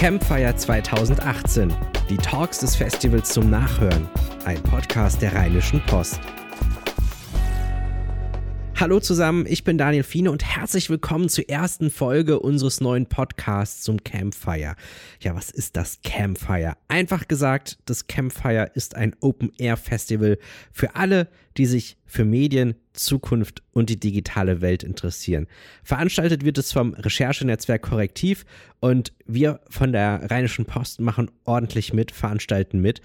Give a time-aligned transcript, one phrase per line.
[0.00, 1.70] Campfire 2018.
[2.08, 4.08] Die Talks des Festivals zum Nachhören.
[4.46, 6.20] Ein Podcast der Rheinischen Post.
[8.80, 13.82] Hallo zusammen, ich bin Daniel Fiene und herzlich willkommen zur ersten Folge unseres neuen Podcasts
[13.82, 14.74] zum Campfire.
[15.20, 16.78] Ja, was ist das Campfire?
[16.88, 20.38] Einfach gesagt, das Campfire ist ein Open-Air-Festival
[20.72, 21.28] für alle,
[21.58, 25.46] die sich für Medien, Zukunft und die digitale Welt interessieren.
[25.84, 28.46] Veranstaltet wird es vom Recherchenetzwerk Korrektiv
[28.80, 33.02] und wir von der Rheinischen Post machen ordentlich mit, veranstalten mit.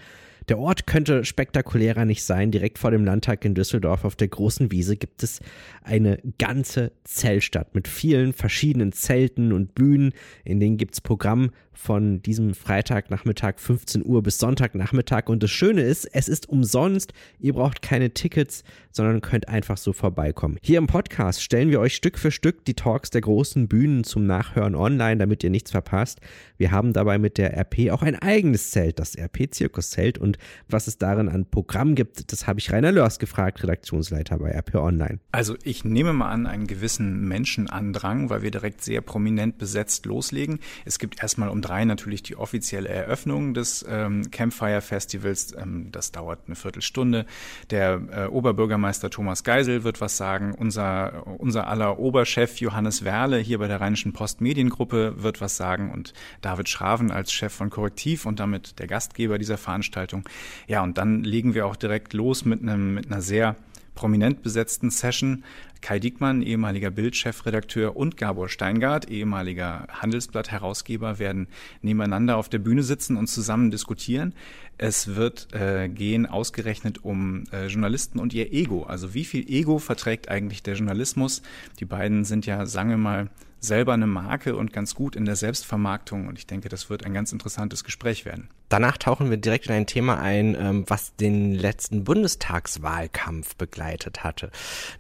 [0.48, 2.52] Der Ort könnte spektakulärer nicht sein.
[2.52, 5.40] Direkt vor dem Landtag in Düsseldorf auf der großen Wiese gibt es
[5.82, 10.14] eine ganze Zeltstadt mit vielen verschiedenen Zelten und Bühnen.
[10.44, 15.28] In denen gibt es Programm von diesem Freitagnachmittag 15 Uhr bis Sonntagnachmittag.
[15.28, 17.14] Und das Schöne ist, es ist umsonst.
[17.40, 20.58] Ihr braucht keine Tickets, sondern könnt einfach so vorbeikommen.
[20.64, 24.26] Hier im Podcast stellen wir euch Stück für Stück die Talks der großen Bühnen zum
[24.26, 26.22] Nachhören online, damit ihr nichts verpasst.
[26.58, 30.18] Wir haben dabei mit der RP auch ein eigenes Zelt, das RP Zirkuszelt.
[30.36, 34.52] Und was es darin an Programm gibt, das habe ich Rainer Lörs gefragt, Redaktionsleiter bei
[34.52, 35.20] RP Online.
[35.32, 40.60] Also ich nehme mal an, einen gewissen Menschenandrang, weil wir direkt sehr prominent besetzt loslegen.
[40.86, 45.54] Es gibt erstmal um drei natürlich die offizielle Eröffnung des ähm, Campfire Festivals.
[45.58, 47.26] Ähm, das dauert eine Viertelstunde.
[47.70, 50.54] Der äh, Oberbürgermeister Thomas Geisel wird was sagen.
[50.54, 55.92] Unser, unser aller Oberchef Johannes Werle hier bei der Rheinischen Post Mediengruppe wird was sagen
[55.92, 60.25] und David Schraven als Chef von Korrektiv und damit der Gastgeber dieser Veranstaltung.
[60.68, 63.56] Ja, und dann legen wir auch direkt los mit einem, mit einer sehr
[63.96, 65.44] prominent besetzten Session.
[65.82, 71.48] Kai Diekmann, ehemaliger Bildchefredakteur, und Gabor Steingart, ehemaliger Handelsblatt-Herausgeber, werden
[71.82, 74.34] nebeneinander auf der Bühne sitzen und zusammen diskutieren.
[74.78, 78.84] Es wird äh, gehen ausgerechnet um äh, Journalisten und ihr Ego.
[78.84, 81.42] Also wie viel Ego verträgt eigentlich der Journalismus?
[81.80, 83.30] Die beiden sind ja, sagen wir mal,
[83.66, 86.28] selber eine Marke und ganz gut in der Selbstvermarktung.
[86.28, 88.50] Und ich denke, das wird ein ganz interessantes Gespräch werden.
[88.70, 94.52] Danach tauchen wir direkt in ein Thema ein, ähm, was den letzten Bundestagswahlkampf begleitet hatte,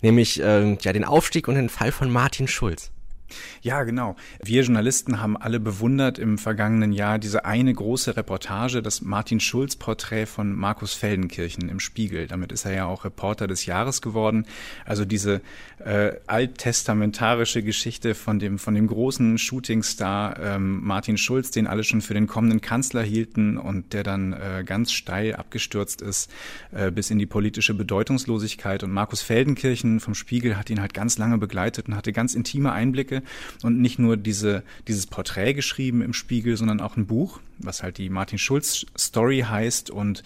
[0.01, 2.91] nämlich ähm, ja den Aufstieg und den Fall von Martin Schulz.
[3.61, 4.15] Ja, genau.
[4.43, 9.75] Wir Journalisten haben alle bewundert im vergangenen Jahr diese eine große Reportage, das Martin Schulz
[9.75, 12.27] Porträt von Markus Feldenkirchen im Spiegel.
[12.27, 14.45] Damit ist er ja auch Reporter des Jahres geworden.
[14.85, 15.41] Also diese
[15.83, 22.01] äh, alttestamentarische Geschichte von dem von dem großen Shootingstar ähm, Martin Schulz, den alle schon
[22.01, 26.31] für den kommenden Kanzler hielten und der dann äh, ganz steil abgestürzt ist
[26.71, 28.83] äh, bis in die politische Bedeutungslosigkeit.
[28.83, 32.71] Und Markus Feldenkirchen vom Spiegel hat ihn halt ganz lange begleitet und hatte ganz intime
[32.71, 33.23] Einblicke Einblicke
[33.63, 37.97] und nicht nur diese, dieses Porträt geschrieben im Spiegel, sondern auch ein Buch, was halt
[37.97, 40.23] die Martin Schulz Story heißt und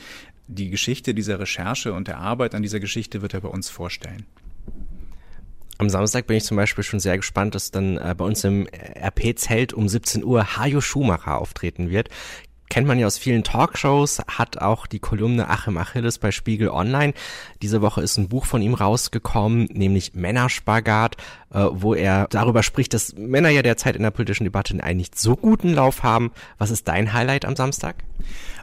[0.48, 4.26] die Geschichte dieser Recherche und der Arbeit an dieser Geschichte wird er bei uns vorstellen.
[5.78, 8.68] Am Samstag bin ich zum Beispiel schon sehr gespannt, dass dann äh, bei uns im
[8.68, 12.10] RP-Zelt um 17 Uhr Hajo Schumacher auftreten wird
[12.70, 17.14] kennt man ja aus vielen Talkshows, hat auch die Kolumne Achim Achilles bei Spiegel Online.
[17.62, 21.18] Diese Woche ist ein Buch von ihm rausgekommen, nämlich Männerspagat,
[21.54, 25.18] äh, wo er darüber spricht, dass Männer ja derzeit in der politischen Debatte einen nicht
[25.18, 26.32] so guten Lauf haben.
[26.58, 28.04] Was ist dein Highlight am Samstag?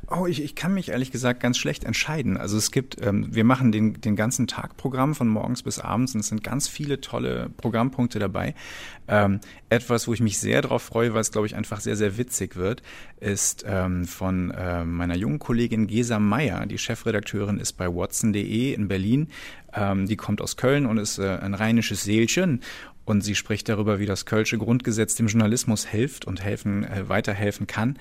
[0.09, 2.37] Oh, ich, ich kann mich ehrlich gesagt ganz schlecht entscheiden.
[2.37, 6.15] Also es gibt, ähm, wir machen den, den ganzen Tag Programm von morgens bis abends
[6.15, 8.55] und es sind ganz viele tolle Programmpunkte dabei.
[9.09, 12.19] Ähm, etwas, wo ich mich sehr darauf freue, weil es, glaube ich, einfach sehr, sehr
[12.19, 12.83] witzig wird,
[13.19, 18.87] ist ähm, von äh, meiner jungen Kollegin Gesa Meyer, die Chefredakteurin ist bei watson.de in
[18.87, 19.29] Berlin.
[19.77, 22.63] Ähm, die kommt aus Köln und ist äh, ein rheinisches Seelchen
[23.05, 27.67] und sie spricht darüber, wie das Kölsche Grundgesetz dem Journalismus hilft und helfen, äh, weiterhelfen
[27.67, 27.99] kann.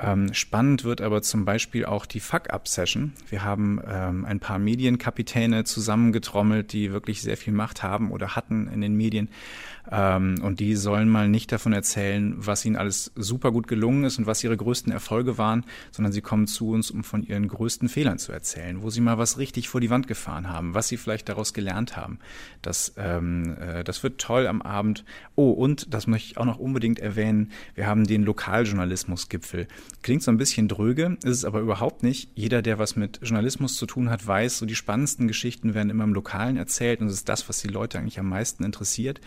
[0.00, 3.12] Ähm, spannend wird aber zum Beispiel auch die Fuck-Up-Session.
[3.28, 8.68] Wir haben ähm, ein paar Medienkapitäne zusammengetrommelt, die wirklich sehr viel Macht haben oder hatten
[8.68, 9.28] in den Medien.
[9.90, 14.18] Ähm, und die sollen mal nicht davon erzählen, was ihnen alles super gut gelungen ist
[14.18, 17.88] und was ihre größten Erfolge waren, sondern sie kommen zu uns, um von ihren größten
[17.88, 20.96] Fehlern zu erzählen, wo sie mal was richtig vor die Wand gefahren haben, was sie
[20.96, 22.18] vielleicht daraus gelernt haben.
[22.62, 25.04] Das, ähm, äh, das wird toll am Abend.
[25.36, 29.68] Oh, und das möchte ich auch noch unbedingt erwähnen, wir haben den Lokaljournalismusgipfel.
[30.02, 32.30] Klingt so ein bisschen dröge, ist es aber überhaupt nicht.
[32.34, 36.04] Jeder, der was mit Journalismus zu tun hat, weiß, so die spannendsten Geschichten werden immer
[36.04, 39.20] im Lokalen erzählt und es ist das, was die Leute eigentlich am meisten interessiert.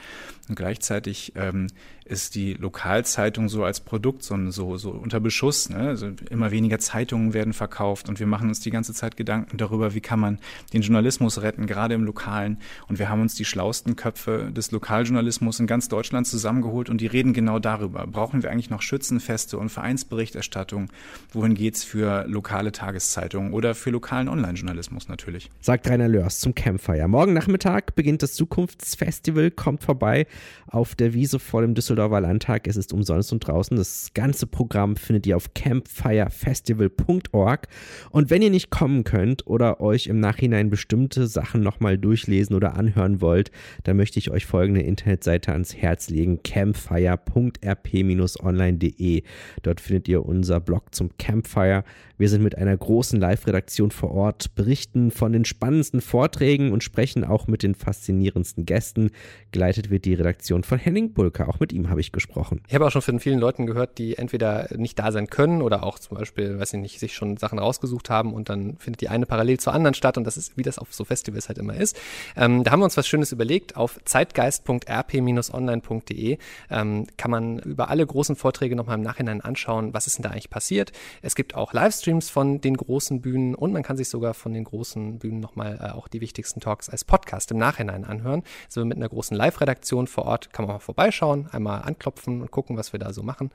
[0.47, 1.67] Und gleichzeitig ähm,
[2.09, 5.69] ist die Lokalzeitung so als Produkt so, so, so unter Beschuss.
[5.69, 5.77] Ne?
[5.77, 9.93] Also immer weniger Zeitungen werden verkauft und wir machen uns die ganze Zeit Gedanken darüber,
[9.93, 10.39] wie kann man
[10.73, 12.57] den Journalismus retten, gerade im Lokalen.
[12.87, 17.07] Und wir haben uns die schlausten Köpfe des Lokaljournalismus in ganz Deutschland zusammengeholt und die
[17.07, 18.07] reden genau darüber.
[18.07, 20.89] Brauchen wir eigentlich noch Schützenfeste und Vereinsberichterstattung?
[21.31, 25.51] Wohin geht's für lokale Tageszeitungen oder für lokalen Online-Journalismus natürlich?
[25.61, 27.07] Sagt Rainer Lörs zum Campfire.
[27.07, 30.25] Morgen Nachmittag beginnt das Zukunftsfestival, kommt vorbei
[30.67, 32.65] auf der Wiese vor dem Düsseldorf Düsseldorfer Landtag.
[32.65, 33.75] Es ist umsonst und draußen.
[33.75, 37.67] Das ganze Programm findet ihr auf campfirefestival.org.
[38.11, 42.75] Und wenn ihr nicht kommen könnt oder euch im Nachhinein bestimmte Sachen nochmal durchlesen oder
[42.75, 43.51] anhören wollt,
[43.83, 49.23] dann möchte ich euch folgende Internetseite ans Herz legen: campfire.rp-online.de.
[49.61, 51.83] Dort findet ihr unser Blog zum Campfire.
[52.17, 57.23] Wir sind mit einer großen Live-Redaktion vor Ort, berichten von den spannendsten Vorträgen und sprechen
[57.23, 59.11] auch mit den faszinierendsten Gästen.
[59.51, 61.49] Geleitet wird die Redaktion von Henning Bulker.
[61.49, 62.61] Auch mit ihm habe ich gesprochen.
[62.67, 65.83] Ich habe auch schon von vielen Leuten gehört, die entweder nicht da sein können oder
[65.83, 69.09] auch zum Beispiel, weiß ich nicht, sich schon Sachen rausgesucht haben und dann findet die
[69.09, 71.75] eine parallel zur anderen statt und das ist, wie das auf so Festivals halt immer
[71.75, 71.97] ist.
[72.35, 73.75] Ähm, da haben wir uns was Schönes überlegt.
[73.75, 76.37] Auf zeitgeist.rp-online.de
[76.69, 80.29] ähm, kann man über alle großen Vorträge nochmal im Nachhinein anschauen, was ist denn da
[80.29, 80.91] eigentlich passiert.
[81.21, 84.63] Es gibt auch Livestreams von den großen Bühnen und man kann sich sogar von den
[84.63, 88.43] großen Bühnen nochmal äh, auch die wichtigsten Talks als Podcast im Nachhinein anhören.
[88.65, 92.77] Also mit einer großen Live-Redaktion vor Ort kann man mal vorbeischauen, einmal anklopfen und gucken,
[92.77, 93.49] was wir da so machen.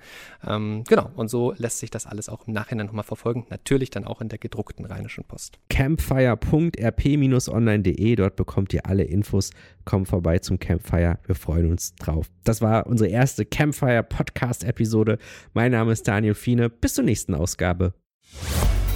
[0.46, 3.46] Ähm, genau, und so lässt sich das alles auch im Nachhinein nochmal verfolgen.
[3.50, 5.58] Natürlich dann auch in der gedruckten Rheinischen Post.
[5.68, 9.50] Campfire.rp-online.de, dort bekommt ihr alle Infos.
[9.84, 12.30] Kommt vorbei zum Campfire, wir freuen uns drauf.
[12.44, 15.18] Das war unsere erste Campfire Podcast-Episode.
[15.52, 16.70] Mein Name ist Daniel Fiene.
[16.70, 17.92] Bis zur nächsten Ausgabe.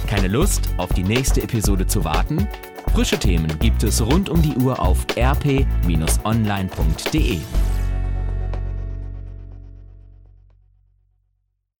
[0.07, 2.47] Keine Lust, auf die nächste Episode zu warten?
[2.93, 5.69] Frische Themen gibt es rund um die Uhr auf rp-online.de.